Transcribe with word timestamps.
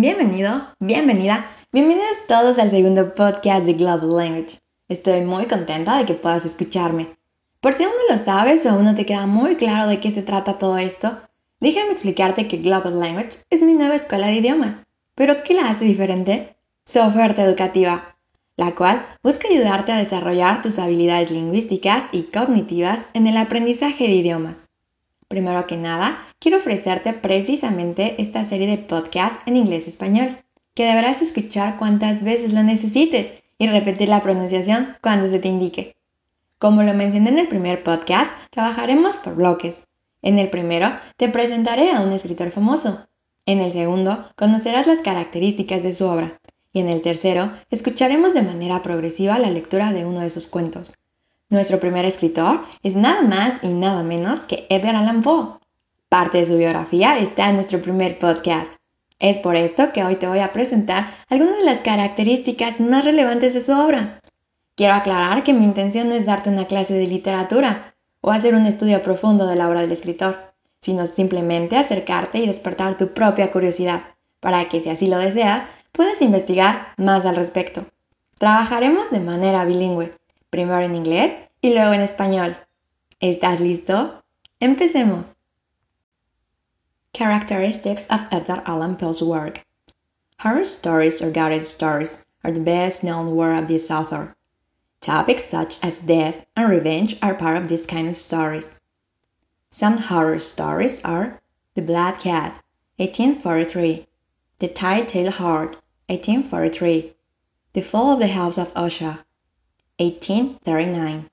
Bienvenido, 0.00 0.76
bienvenida, 0.78 1.50
bienvenidos 1.72 2.18
todos 2.28 2.60
al 2.60 2.70
segundo 2.70 3.16
podcast 3.16 3.66
de 3.66 3.72
Global 3.72 4.14
Language. 4.14 4.60
Estoy 4.86 5.22
muy 5.22 5.46
contenta 5.46 5.98
de 5.98 6.04
que 6.04 6.14
puedas 6.14 6.44
escucharme. 6.44 7.16
Por 7.60 7.74
si 7.74 7.82
aún 7.82 7.94
no 7.96 8.14
lo 8.14 8.24
sabes 8.24 8.64
o 8.64 8.70
aún 8.70 8.84
no 8.84 8.94
te 8.94 9.04
queda 9.04 9.26
muy 9.26 9.56
claro 9.56 9.88
de 9.88 9.98
qué 9.98 10.12
se 10.12 10.22
trata 10.22 10.56
todo 10.56 10.78
esto, 10.78 11.18
déjame 11.58 11.90
explicarte 11.90 12.46
que 12.46 12.58
Global 12.58 13.00
Language 13.00 13.38
es 13.50 13.62
mi 13.62 13.74
nueva 13.74 13.96
escuela 13.96 14.28
de 14.28 14.34
idiomas. 14.34 14.76
¿Pero 15.16 15.42
qué 15.42 15.54
la 15.54 15.68
hace 15.68 15.84
diferente? 15.84 16.54
Su 16.86 17.00
oferta 17.00 17.42
educativa, 17.42 18.16
la 18.56 18.76
cual 18.76 19.04
busca 19.24 19.48
ayudarte 19.48 19.90
a 19.90 19.98
desarrollar 19.98 20.62
tus 20.62 20.78
habilidades 20.78 21.32
lingüísticas 21.32 22.04
y 22.12 22.22
cognitivas 22.30 23.08
en 23.14 23.26
el 23.26 23.36
aprendizaje 23.36 24.04
de 24.04 24.14
idiomas. 24.14 24.68
Primero 25.26 25.66
que 25.66 25.76
nada, 25.76 26.27
quiero 26.38 26.58
ofrecerte 26.58 27.12
precisamente 27.12 28.20
esta 28.20 28.44
serie 28.44 28.66
de 28.66 28.78
podcasts 28.78 29.40
en 29.46 29.56
inglés-español, 29.56 30.38
que 30.74 30.86
deberás 30.86 31.22
escuchar 31.22 31.76
cuantas 31.76 32.22
veces 32.22 32.52
lo 32.52 32.62
necesites 32.62 33.32
y 33.58 33.66
repetir 33.66 34.08
la 34.08 34.22
pronunciación 34.22 34.96
cuando 35.00 35.28
se 35.28 35.38
te 35.38 35.48
indique. 35.48 35.96
Como 36.58 36.82
lo 36.82 36.94
mencioné 36.94 37.30
en 37.30 37.38
el 37.38 37.48
primer 37.48 37.82
podcast, 37.84 38.32
trabajaremos 38.50 39.16
por 39.16 39.34
bloques. 39.34 39.82
En 40.22 40.38
el 40.38 40.50
primero, 40.50 40.90
te 41.16 41.28
presentaré 41.28 41.92
a 41.92 42.00
un 42.00 42.12
escritor 42.12 42.50
famoso. 42.50 43.06
En 43.46 43.60
el 43.60 43.72
segundo, 43.72 44.28
conocerás 44.36 44.86
las 44.86 44.98
características 45.00 45.82
de 45.82 45.94
su 45.94 46.06
obra. 46.06 46.40
Y 46.72 46.80
en 46.80 46.88
el 46.88 47.00
tercero, 47.00 47.52
escucharemos 47.70 48.34
de 48.34 48.42
manera 48.42 48.82
progresiva 48.82 49.38
la 49.38 49.50
lectura 49.50 49.92
de 49.92 50.04
uno 50.04 50.20
de 50.20 50.30
sus 50.30 50.46
cuentos. 50.46 50.94
Nuestro 51.48 51.80
primer 51.80 52.04
escritor 52.04 52.64
es 52.82 52.94
nada 52.94 53.22
más 53.22 53.62
y 53.62 53.68
nada 53.68 54.02
menos 54.02 54.40
que 54.40 54.66
Edgar 54.68 54.96
Allan 54.96 55.22
Poe. 55.22 55.57
Parte 56.08 56.38
de 56.38 56.46
su 56.46 56.56
biografía 56.56 57.18
está 57.18 57.50
en 57.50 57.56
nuestro 57.56 57.82
primer 57.82 58.18
podcast. 58.18 58.72
Es 59.18 59.36
por 59.36 59.56
esto 59.56 59.92
que 59.92 60.04
hoy 60.04 60.16
te 60.16 60.26
voy 60.26 60.38
a 60.38 60.54
presentar 60.54 61.14
algunas 61.28 61.58
de 61.58 61.66
las 61.66 61.80
características 61.80 62.80
más 62.80 63.04
relevantes 63.04 63.52
de 63.52 63.60
su 63.60 63.72
obra. 63.72 64.18
Quiero 64.74 64.94
aclarar 64.94 65.42
que 65.42 65.52
mi 65.52 65.64
intención 65.64 66.08
no 66.08 66.14
es 66.14 66.24
darte 66.24 66.48
una 66.48 66.66
clase 66.66 66.94
de 66.94 67.06
literatura 67.06 67.94
o 68.22 68.30
hacer 68.30 68.54
un 68.54 68.64
estudio 68.64 69.02
profundo 69.02 69.46
de 69.46 69.56
la 69.56 69.68
obra 69.68 69.82
del 69.82 69.92
escritor, 69.92 70.54
sino 70.80 71.04
simplemente 71.04 71.76
acercarte 71.76 72.38
y 72.38 72.46
despertar 72.46 72.96
tu 72.96 73.12
propia 73.12 73.50
curiosidad, 73.50 74.00
para 74.40 74.66
que 74.66 74.80
si 74.80 74.88
así 74.88 75.08
lo 75.08 75.18
deseas, 75.18 75.64
puedas 75.92 76.22
investigar 76.22 76.94
más 76.96 77.26
al 77.26 77.36
respecto. 77.36 77.84
Trabajaremos 78.38 79.10
de 79.10 79.20
manera 79.20 79.66
bilingüe, 79.66 80.12
primero 80.48 80.80
en 80.80 80.94
inglés 80.94 81.36
y 81.60 81.74
luego 81.74 81.92
en 81.92 82.00
español. 82.00 82.56
¿Estás 83.20 83.60
listo? 83.60 84.22
Empecemos. 84.58 85.37
Characteristics 87.12 88.06
of 88.08 88.26
Edgar 88.30 88.62
Allan 88.66 88.96
Poe's 88.96 89.22
work. 89.22 89.64
Horror 90.40 90.64
stories 90.64 91.20
or 91.20 91.30
gothic 91.30 91.64
stories 91.64 92.24
are 92.44 92.52
the 92.52 92.60
best 92.60 93.02
known 93.02 93.34
work 93.34 93.60
of 93.60 93.68
this 93.68 93.90
author. 93.90 94.36
Topics 95.00 95.44
such 95.44 95.82
as 95.82 95.98
death 95.98 96.44
and 96.54 96.70
revenge 96.70 97.16
are 97.22 97.34
part 97.34 97.56
of 97.56 97.68
this 97.68 97.86
kind 97.86 98.08
of 98.08 98.18
stories. 98.18 98.80
Some 99.70 99.98
horror 99.98 100.38
stories 100.38 101.04
are 101.04 101.40
The 101.74 101.82
Black 101.82 102.20
Cat, 102.20 102.62
1843, 102.96 104.06
The 104.60 104.68
Tide-Tailed 104.68 105.34
Heart, 105.34 105.70
1843, 106.06 107.14
The 107.72 107.82
Fall 107.82 108.12
of 108.14 108.18
the 108.18 108.28
House 108.28 108.58
of 108.58 108.72
Usher, 108.76 109.24
1839. 109.98 111.30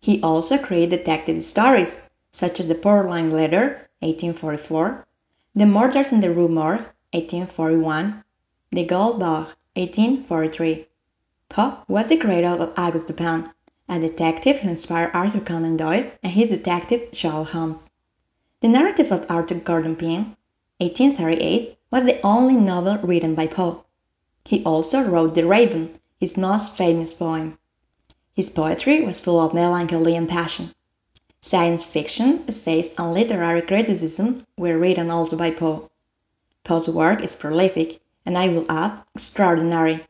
He 0.00 0.22
also 0.22 0.58
created 0.58 0.98
detective 0.98 1.44
stories, 1.44 2.10
such 2.30 2.60
as 2.60 2.68
The 2.68 2.74
Portland 2.74 3.32
Letter, 3.32 3.82
1844, 4.02 5.06
The 5.54 5.66
Murders 5.66 6.12
in 6.12 6.20
the 6.20 6.30
Rue 6.30 6.48
Morgue, 6.48 6.86
1841, 7.12 8.24
The 8.70 8.84
Gold 8.84 9.20
Bug, 9.20 9.46
1843. 9.74 10.86
Poe 11.48 11.78
was 11.86 12.08
the 12.08 12.16
creator 12.16 12.48
of 12.48 12.72
Auguste 12.76 13.06
Dupin, 13.06 13.50
a 13.88 14.00
detective 14.00 14.58
who 14.58 14.70
inspired 14.70 15.10
Arthur 15.14 15.40
Conan 15.40 15.76
Doyle 15.76 16.10
and 16.22 16.32
his 16.32 16.48
detective 16.48 17.10
Sherlock 17.12 17.50
Holmes. 17.50 17.86
The 18.60 18.68
narrative 18.68 19.12
of 19.12 19.30
Arthur 19.30 19.56
Gordon 19.56 19.96
Pym, 19.96 20.36
1838, 20.78 21.78
was 21.90 22.04
the 22.04 22.20
only 22.24 22.56
novel 22.56 22.98
written 22.98 23.34
by 23.34 23.46
Poe. 23.46 23.84
He 24.44 24.64
also 24.64 25.02
wrote 25.02 25.34
The 25.34 25.46
Raven, 25.46 25.98
his 26.18 26.36
most 26.36 26.74
famous 26.76 27.14
poem. 27.14 27.58
His 28.34 28.50
poetry 28.50 29.02
was 29.02 29.20
full 29.20 29.40
of 29.40 29.54
melancholy 29.54 30.16
and 30.16 30.28
passion. 30.28 30.72
Science 31.44 31.84
fiction, 31.84 32.44
essays, 32.46 32.94
and 32.96 33.12
literary 33.12 33.62
criticism 33.62 34.46
were 34.56 34.78
written 34.78 35.10
also 35.10 35.36
by 35.36 35.50
Poe. 35.50 35.90
Poe's 36.62 36.88
work 36.88 37.20
is 37.20 37.34
prolific, 37.34 38.00
and 38.24 38.38
I 38.38 38.48
will 38.48 38.64
add, 38.68 39.02
extraordinary. 39.16 40.06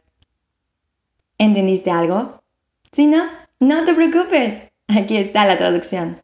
¿Entendiste 1.41 1.91
algo? 1.91 2.43
Si 2.93 3.07
no, 3.07 3.31
no 3.61 3.85
te 3.87 3.95
preocupes. 3.95 4.61
Aquí 4.89 5.17
está 5.17 5.47
la 5.47 5.57
traducción. 5.57 6.21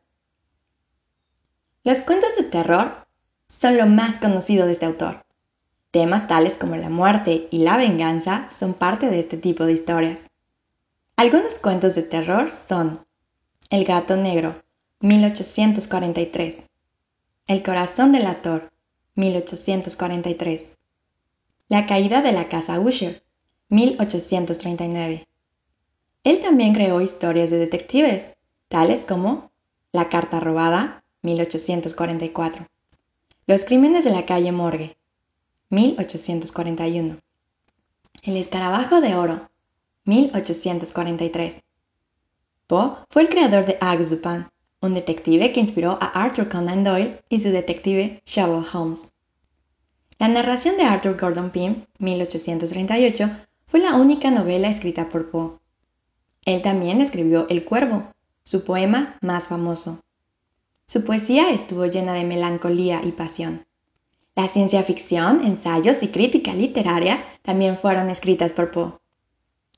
Los 1.84 2.02
cuentos 2.02 2.36
de 2.36 2.42
terror 2.42 3.06
son 3.48 3.78
lo 3.78 3.86
más 3.86 4.18
conocido 4.18 4.66
de 4.66 4.72
este 4.72 4.84
autor. 4.84 5.24
Temas 5.90 6.28
tales 6.28 6.54
como 6.54 6.76
la 6.76 6.90
muerte 6.90 7.48
y 7.50 7.60
la 7.60 7.78
venganza 7.78 8.46
son 8.50 8.74
parte 8.74 9.08
de 9.08 9.20
este 9.20 9.38
tipo 9.38 9.64
de 9.64 9.72
historias. 9.72 10.26
Algunos 11.16 11.54
cuentos 11.54 11.94
de 11.94 12.02
terror 12.02 12.50
son 12.50 13.06
El 13.70 13.86
gato 13.86 14.16
negro, 14.16 14.52
1843. 15.00 16.62
El 17.46 17.62
corazón 17.62 18.10
del 18.10 18.26
ator, 18.26 18.72
1843. 19.14 20.72
La 21.68 21.86
caída 21.86 22.20
de 22.20 22.32
la 22.32 22.48
casa 22.48 22.80
Usher, 22.80 23.22
1839. 23.68 25.28
Él 26.24 26.40
también 26.40 26.74
creó 26.74 27.00
historias 27.00 27.50
de 27.50 27.58
detectives, 27.58 28.30
tales 28.66 29.04
como 29.04 29.52
La 29.92 30.08
carta 30.08 30.40
robada, 30.40 31.04
1844. 31.22 32.66
Los 33.46 33.64
crímenes 33.64 34.02
de 34.02 34.10
la 34.10 34.26
calle 34.26 34.50
Morgue, 34.50 34.98
1841. 35.70 37.20
El 38.24 38.36
escarabajo 38.36 39.00
de 39.00 39.14
oro, 39.14 39.48
1843. 40.06 41.62
Poe 42.66 42.96
fue 43.08 43.22
el 43.22 43.28
creador 43.28 43.64
de 43.64 43.78
Dupin, 44.10 44.48
un 44.80 44.94
detective 44.94 45.52
que 45.52 45.60
inspiró 45.60 45.98
a 46.00 46.06
Arthur 46.22 46.48
Conan 46.48 46.84
Doyle 46.84 47.20
y 47.28 47.40
su 47.40 47.50
detective 47.50 48.22
Sherlock 48.24 48.74
Holmes. 48.74 49.12
La 50.18 50.28
narración 50.28 50.76
de 50.76 50.84
Arthur 50.84 51.16
Gordon 51.18 51.50
Pym, 51.50 51.84
1838, 51.98 53.30
fue 53.66 53.80
la 53.80 53.94
única 53.94 54.30
novela 54.30 54.68
escrita 54.68 55.08
por 55.08 55.30
Poe. 55.30 55.58
Él 56.44 56.62
también 56.62 57.00
escribió 57.00 57.46
El 57.48 57.64
Cuervo, 57.64 58.12
su 58.42 58.64
poema 58.64 59.16
más 59.20 59.48
famoso. 59.48 60.00
Su 60.86 61.04
poesía 61.04 61.50
estuvo 61.50 61.84
llena 61.86 62.14
de 62.14 62.24
melancolía 62.24 63.02
y 63.04 63.12
pasión. 63.12 63.66
La 64.34 64.48
ciencia 64.48 64.82
ficción, 64.82 65.44
ensayos 65.44 66.02
y 66.02 66.08
crítica 66.08 66.54
literaria 66.54 67.22
también 67.42 67.76
fueron 67.76 68.08
escritas 68.08 68.54
por 68.54 68.70
Poe. 68.70 68.94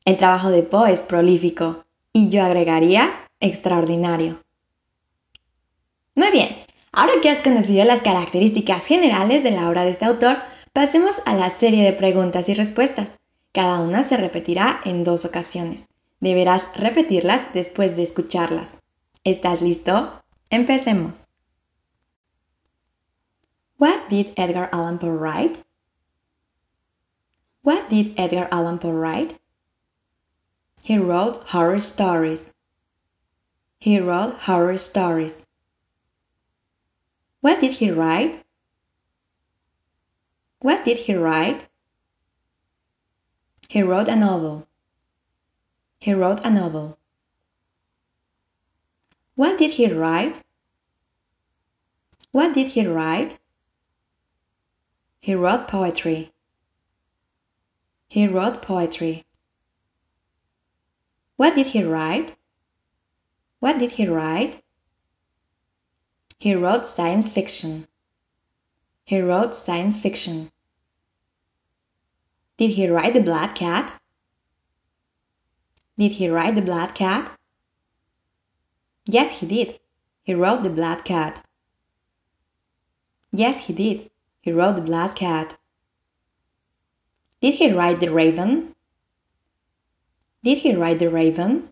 El 0.04 0.16
trabajo 0.18 0.50
de 0.50 0.62
Poe 0.62 0.92
es 0.92 1.00
prolífico 1.00 1.84
y 2.12 2.28
yo 2.28 2.44
agregaría 2.44 3.10
extraordinario. 3.40 4.42
Muy 6.20 6.32
bien, 6.32 6.54
ahora 6.92 7.14
que 7.22 7.30
has 7.30 7.40
conocido 7.40 7.82
las 7.86 8.02
características 8.02 8.84
generales 8.84 9.42
de 9.42 9.52
la 9.52 9.70
obra 9.70 9.84
de 9.84 9.90
este 9.92 10.04
autor, 10.04 10.36
pasemos 10.74 11.16
a 11.24 11.32
la 11.32 11.48
serie 11.48 11.82
de 11.82 11.94
preguntas 11.94 12.50
y 12.50 12.52
respuestas. 12.52 13.16
Cada 13.52 13.80
una 13.80 14.02
se 14.02 14.18
repetirá 14.18 14.82
en 14.84 15.02
dos 15.02 15.24
ocasiones. 15.24 15.86
Deberás 16.20 16.76
repetirlas 16.76 17.54
después 17.54 17.96
de 17.96 18.02
escucharlas. 18.02 18.76
¿Estás 19.24 19.62
listo? 19.62 20.20
Empecemos. 20.50 21.24
What 23.78 24.10
did 24.10 24.26
Edgar 24.36 24.68
Allan 24.74 24.98
Poe 24.98 25.16
write? 25.16 25.64
What 27.62 27.88
did 27.88 28.12
Edgar 28.18 28.46
Allan 28.52 28.78
Poe 28.78 28.92
write? 28.92 29.40
He 30.84 30.98
wrote 30.98 31.40
horror 31.50 31.80
stories. 31.80 32.52
He 33.78 33.98
wrote 33.98 34.34
horror 34.46 34.74
stories. 34.74 35.46
What 37.40 37.60
did 37.60 37.72
he 37.72 37.90
write? 37.90 38.44
What 40.60 40.84
did 40.84 40.98
he 40.98 41.14
write? 41.14 41.68
He 43.68 43.82
wrote 43.82 44.08
a 44.08 44.16
novel. 44.16 44.66
He 46.00 46.12
wrote 46.12 46.44
a 46.44 46.50
novel. 46.50 46.98
What 49.36 49.58
did 49.58 49.72
he 49.72 49.90
write? 49.90 50.42
What 52.32 52.54
did 52.54 52.68
he 52.68 52.86
write? 52.86 53.38
He 55.20 55.34
wrote 55.34 55.66
poetry. 55.66 56.32
He 58.08 58.26
wrote 58.26 58.60
poetry. 58.60 59.24
What 61.36 61.54
did 61.54 61.68
he 61.68 61.82
write? 61.84 62.36
What 63.60 63.78
did 63.78 63.92
he 63.92 64.06
write? 64.06 64.62
He 66.40 66.54
wrote 66.54 66.86
science 66.86 67.28
fiction. 67.28 67.86
He 69.04 69.20
wrote 69.20 69.54
science 69.54 69.98
fiction. 69.98 70.50
Did 72.56 72.70
he 72.70 72.88
ride 72.88 73.12
the 73.12 73.20
black 73.20 73.54
cat? 73.54 74.00
Did 75.98 76.12
he 76.12 76.30
ride 76.30 76.56
the 76.56 76.62
black 76.62 76.94
cat? 76.94 77.38
Yes, 79.04 79.40
he 79.40 79.46
did. 79.46 79.80
He 80.22 80.32
rode 80.32 80.62
the 80.62 80.70
black 80.70 81.04
cat. 81.04 81.46
Yes, 83.32 83.66
he 83.66 83.74
did. 83.74 84.10
He 84.40 84.50
rode 84.50 84.78
the 84.78 84.82
black 84.90 85.16
cat. 85.16 85.58
Did 87.42 87.56
he 87.56 87.70
ride 87.70 88.00
the 88.00 88.10
raven? 88.10 88.74
Did 90.42 90.58
he 90.58 90.74
ride 90.74 91.00
the 91.00 91.10
raven? 91.10 91.70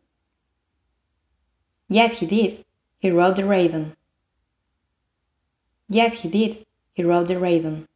Yes, 1.89 2.19
he 2.19 2.27
did. 2.27 2.67
He 2.99 3.11
rode 3.11 3.37
the 3.37 3.47
raven. 3.47 3.97
Yes, 5.89 6.21
he 6.21 6.29
did. 6.29 6.67
He 6.93 7.03
rode 7.03 7.29
the 7.29 7.39
raven. 7.39 7.89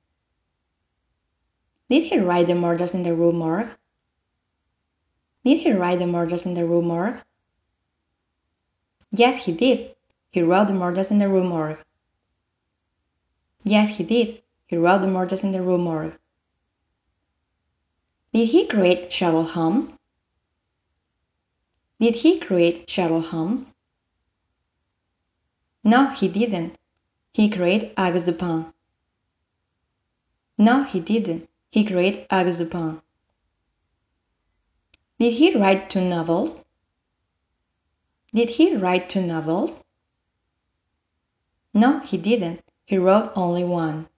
Did 1.91 2.05
he 2.05 2.19
ride 2.19 2.47
the 2.47 2.55
murders 2.55 2.95
in 2.95 3.03
the 3.03 3.15
Rue 3.15 3.33
Morgue? 3.33 3.77
Did 5.45 5.59
he 5.59 5.73
ride 5.73 5.99
the 5.99 6.07
murders 6.07 6.47
in 6.47 6.55
the 6.55 6.65
Rue 6.65 6.81
Morgue? 6.81 7.23
Yes, 9.11 9.45
he 9.45 9.53
did. 9.53 9.95
He 10.31 10.41
rode 10.41 10.69
the 10.69 10.73
murders 10.73 11.11
in 11.11 11.19
the 11.19 11.29
Rue 11.29 11.45
Morgue. 11.45 11.79
Yes, 13.63 13.97
he 13.97 14.05
did. 14.05 14.43
He 14.67 14.77
rode 14.79 15.03
the 15.03 15.07
murders 15.07 15.45
in 15.45 15.53
the 15.53 15.61
Rue 15.61 15.77
Morgue. 15.77 16.19
Did 18.33 18.49
he 18.49 18.67
create 18.67 19.13
Sherlock 19.13 19.51
Holmes? 19.51 19.99
Did 22.01 22.15
he 22.15 22.41
create 22.41 22.89
Sherlock 22.89 23.27
Holmes? 23.27 23.75
No, 25.85 26.09
he 26.09 26.29
didn't. 26.29 26.79
He 27.33 27.49
created 27.49 27.95
Dupin. 27.97 28.73
No, 30.59 30.85
he 30.85 31.01
didn't. 31.01 31.49
He 31.71 31.85
created 31.85 32.29
Dupin. 32.29 33.01
Did 35.19 35.35
he 35.35 35.57
write 35.57 35.89
two 35.89 36.03
novels? 36.03 36.63
Did 38.35 38.51
he 38.51 38.77
write 38.77 39.09
two 39.09 39.23
novels? 39.23 39.83
No, 41.75 42.01
he 42.01 42.19
didn't. 42.19 42.61
He 42.85 42.99
wrote 42.99 43.33
only 43.35 43.65
one. 43.65 44.09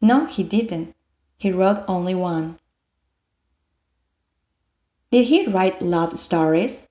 No, 0.00 0.26
he 0.26 0.42
didn't. 0.42 0.94
He 1.36 1.50
wrote 1.50 1.84
only 1.88 2.14
one. 2.14 2.58
Did 5.10 5.26
he 5.26 5.46
write 5.46 5.82
love 5.82 6.18
stories? 6.18 6.86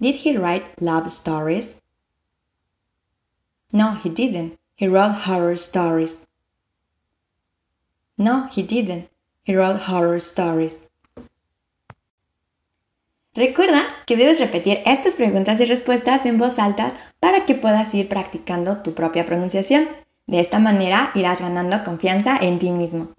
Did 0.00 0.14
he 0.14 0.36
write 0.36 0.80
love 0.80 1.12
stories? 1.12 1.79
No, 3.72 3.98
he 4.02 4.10
didn't. 4.10 4.58
He 4.76 4.88
wrote 4.88 5.26
horror 5.26 5.52
stories. 5.52 6.26
No, 8.16 8.48
he 8.54 8.62
didn't. 8.62 9.08
He 9.44 9.54
wrote 9.54 9.88
horror 9.88 10.16
stories. 10.16 10.90
Recuerda 13.34 13.86
que 14.06 14.16
debes 14.16 14.40
repetir 14.40 14.80
estas 14.86 15.14
preguntas 15.14 15.60
y 15.60 15.64
respuestas 15.64 16.26
en 16.26 16.36
voz 16.36 16.58
alta 16.58 16.92
para 17.20 17.46
que 17.46 17.54
puedas 17.54 17.94
ir 17.94 18.08
practicando 18.08 18.78
tu 18.82 18.92
propia 18.94 19.24
pronunciación. 19.24 19.88
De 20.26 20.40
esta 20.40 20.58
manera 20.58 21.12
irás 21.14 21.40
ganando 21.40 21.82
confianza 21.84 22.36
en 22.40 22.58
ti 22.58 22.70
mismo. 22.70 23.14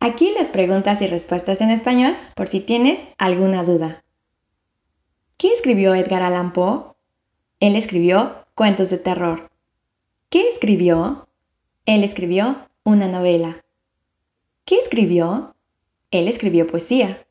Aquí 0.00 0.32
las 0.36 0.48
preguntas 0.48 1.02
y 1.02 1.06
respuestas 1.06 1.60
en 1.60 1.70
español 1.70 2.16
por 2.34 2.48
si 2.48 2.60
tienes 2.60 3.08
alguna 3.16 3.62
duda. 3.62 4.04
¿Qué 5.36 5.52
escribió 5.52 5.94
Edgar 5.94 6.22
Allan 6.22 6.52
Poe? 6.52 6.94
Él 7.60 7.76
escribió 7.76 8.44
cuentos 8.54 8.90
de 8.90 8.98
terror. 8.98 9.47
¿Qué 10.30 10.46
escribió? 10.46 11.26
Él 11.86 12.04
escribió 12.04 12.68
una 12.84 13.08
novela. 13.08 13.64
¿Qué 14.66 14.74
escribió? 14.74 15.54
Él 16.10 16.28
escribió 16.28 16.66
poesía. 16.66 17.26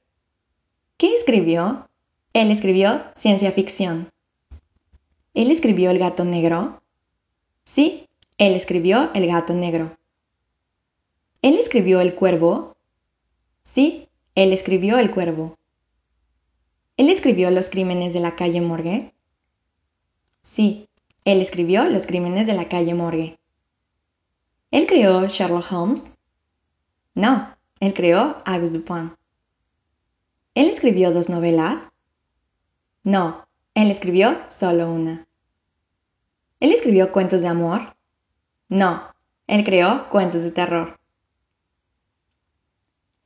¿Qué 0.97 1.13
escribió? 1.13 1.87
Él 2.33 2.49
escribió 2.49 3.03
ciencia 3.15 3.51
ficción. 3.51 4.11
¿Él 5.35 5.51
escribió 5.51 5.91
El 5.91 5.99
gato 5.99 6.25
negro? 6.25 6.81
Sí, 7.65 8.07
él 8.39 8.55
escribió 8.55 9.11
El 9.13 9.27
gato 9.27 9.53
negro. 9.53 9.95
¿Él 11.43 11.53
escribió 11.59 12.01
El 12.01 12.15
cuervo? 12.15 12.77
Sí, 13.61 14.07
él 14.33 14.51
escribió 14.53 14.97
El 14.97 15.11
cuervo. 15.11 15.55
¿Él 16.97 17.11
escribió 17.11 17.51
Los 17.51 17.69
crímenes 17.69 18.15
de 18.15 18.21
la 18.21 18.35
calle 18.35 18.59
Morgue? 18.59 19.13
Sí, 20.41 20.86
él 21.27 21.41
escribió 21.41 21.89
Los 21.89 22.07
crímenes 22.07 22.47
de 22.47 22.53
la 22.53 22.69
calle 22.69 22.93
Morgue. 22.93 23.37
¿Él 24.71 24.87
creó 24.87 25.27
Sherlock 25.27 25.69
Holmes? 25.73 26.13
No, 27.15 27.53
él 27.81 27.93
creó 27.93 28.41
Auguste 28.45 28.77
Dupin. 28.77 29.13
¿Él 30.55 30.69
escribió 30.69 31.11
dos 31.11 31.27
novelas? 31.27 31.89
No, 33.03 33.45
él 33.73 33.91
escribió 33.91 34.39
solo 34.47 34.89
una. 34.89 35.27
¿Él 36.61 36.71
escribió 36.71 37.11
cuentos 37.11 37.41
de 37.41 37.49
amor? 37.49 37.97
No, 38.69 39.13
él 39.47 39.65
creó 39.65 40.07
cuentos 40.07 40.43
de 40.43 40.51
terror. 40.51 40.97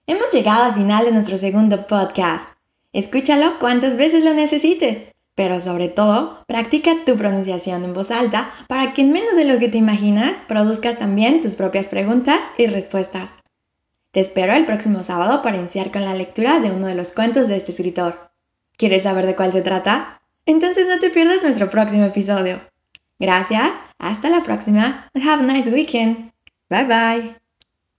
Hemos 0.08 0.34
llegado 0.34 0.64
al 0.64 0.74
final 0.74 1.06
de 1.06 1.12
nuestro 1.12 1.38
segundo 1.38 1.86
podcast. 1.86 2.50
Escúchalo 2.94 3.60
cuantas 3.60 3.96
veces 3.96 4.26
lo 4.26 4.34
necesites, 4.34 5.11
pero 5.36 5.62
sobre 5.62 5.88
todo, 5.88 6.44
practica 6.48 6.92
tu 7.06 7.16
pronunciación 7.16 7.84
en 7.84 7.94
voz 7.94 8.12
alta 8.12 8.52
para 8.68 8.94
que 8.94 9.02
en 9.02 9.14
menos 9.14 9.36
de 9.36 9.46
lo 9.46 9.60
que 9.60 9.70
te 9.70 9.78
imaginas 9.78 10.38
produzcas 10.48 11.00
también 11.00 11.42
tus 11.42 11.56
propias 11.56 11.88
preguntas 11.88 12.40
y 12.58 12.68
respuestas. 12.68 13.34
Te 14.12 14.20
espero 14.20 14.54
el 14.54 14.66
próximo 14.66 15.04
sábado 15.04 15.42
para 15.42 15.58
iniciar 15.58 15.92
con 15.92 16.04
la 16.04 16.14
lectura 16.14 16.60
de 16.60 16.72
uno 16.72 16.88
de 16.88 16.96
los 16.96 17.14
cuentos 17.14 17.48
de 17.48 17.56
este 17.56 17.72
escritor. 17.72 18.32
¿Quieres 18.76 19.04
saber 19.04 19.26
de 19.26 19.36
cuál 19.36 19.52
se 19.52 19.62
trata? 19.62 20.22
Entonces 20.46 20.86
no 20.88 21.00
te 21.00 21.10
pierdas 21.10 21.42
nuestro 21.44 21.70
próximo 21.70 22.04
episodio. 22.04 22.60
Gracias, 23.20 23.72
hasta 24.00 24.30
la 24.30 24.44
próxima. 24.44 25.10
Have 25.16 25.44
a 25.44 25.54
nice 25.54 25.70
weekend. 25.70 26.34
Bye 26.70 26.86
bye. 26.86 27.41